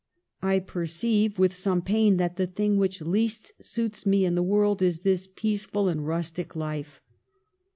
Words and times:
I 0.41 0.57
perceive, 0.57 1.37
with 1.37 1.53
some 1.53 1.83
pain, 1.83 2.17
that 2.17 2.35
the 2.35 2.47
thing 2.47 2.77
which 2.79 3.01
least 3.03 3.53
suits 3.63 4.03
me 4.03 4.25
in 4.25 4.33
the 4.33 4.41
world 4.41 4.81
is 4.81 5.01
this 5.01 5.27
peaceful 5.35 5.87
and 5.89 6.07
rustic 6.07 6.55
life. 6.55 6.99